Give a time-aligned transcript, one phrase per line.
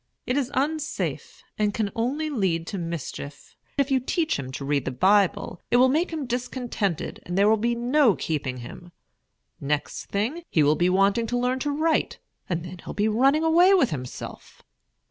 [0.25, 3.55] "It is unsafe, and can only lead to mischief.
[3.77, 7.47] If you teach him to read the Bible, it will make him discontented, and there
[7.47, 8.91] will be no keeping him.
[9.59, 12.17] Next thing, he will be wanting to learn to write;
[12.49, 14.63] and then he'll be running away with himself."